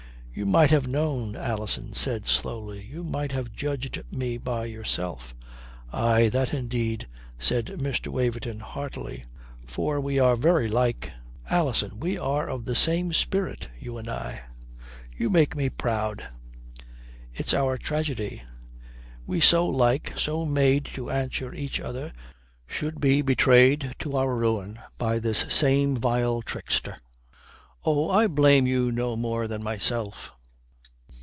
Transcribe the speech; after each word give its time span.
"You 0.33 0.45
might 0.45 0.71
have 0.71 0.87
known," 0.87 1.35
Alison 1.35 1.91
said 1.91 2.25
slowly. 2.25 2.85
"You 2.89 3.03
might 3.03 3.33
have 3.33 3.51
judged 3.51 4.01
me 4.11 4.37
by 4.37 4.63
yourself." 4.63 5.35
"Aye, 5.91 6.29
that 6.29 6.53
indeed," 6.53 7.05
says 7.37 7.63
Mr. 7.65 8.07
Waverton 8.07 8.61
heartily. 8.61 9.25
"For 9.67 9.99
we 9.99 10.19
are 10.19 10.37
very 10.37 10.69
like, 10.69 11.11
Alison, 11.49 11.99
we 11.99 12.17
are 12.17 12.49
of 12.49 12.63
the 12.63 12.77
same 12.77 13.11
spirit, 13.11 13.67
you 13.77 13.97
and 13.97 14.07
I." 14.09 14.43
"You 15.13 15.29
make 15.29 15.53
me 15.53 15.69
proud." 15.69 16.29
"It's 17.33 17.53
our 17.53 17.77
tragedy: 17.77 18.41
we 19.27 19.41
so 19.41 19.67
like, 19.67 20.13
so 20.15 20.45
made 20.45 20.85
to 20.95 21.11
answer 21.11 21.53
each 21.53 21.81
other, 21.81 22.13
should 22.65 23.01
be 23.01 23.21
betrayed 23.21 23.95
to 23.99 24.15
our 24.15 24.33
ruin 24.33 24.79
by 24.97 25.19
this 25.19 25.39
same 25.49 25.97
vile 25.97 26.41
trickster. 26.41 26.95
Oh, 27.83 28.11
I 28.11 28.27
blame 28.27 28.67
you 28.67 28.91
no 28.91 29.15
more 29.15 29.47
than 29.47 29.63
myself." 29.63 30.33